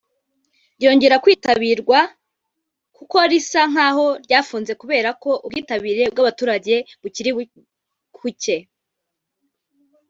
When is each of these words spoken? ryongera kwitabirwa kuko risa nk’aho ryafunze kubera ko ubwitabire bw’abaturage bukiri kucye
ryongera 0.79 1.15
kwitabirwa 1.23 1.99
kuko 2.95 3.15
risa 3.31 3.61
nk’aho 3.71 4.05
ryafunze 4.25 4.71
kubera 4.81 5.09
ko 5.23 5.29
ubwitabire 5.45 6.03
bw’abaturage 6.13 6.75
bukiri 7.01 7.31
kucye 8.17 8.57